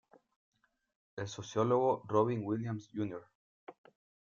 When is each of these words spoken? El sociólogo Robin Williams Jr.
El 1.15 1.27
sociólogo 1.27 2.01
Robin 2.07 2.41
Williams 2.43 2.89
Jr. 2.91 3.21